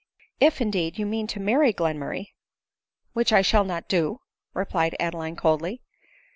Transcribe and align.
If, 0.39 0.61
indeed, 0.61 0.97
you 0.97 1.05
mean 1.05 1.27
to 1.27 1.39
marry 1.39 1.71
Mr 1.71 1.75
Glenmurray— 1.77 2.25
1 2.31 2.31
'"Which 3.13 3.31
I 3.31 3.43
shall 3.43 3.63
not 3.63 3.87
do," 3.87 4.19
replied 4.55 4.95
Adeline 4.99 5.35
coldly.. 5.35 5.83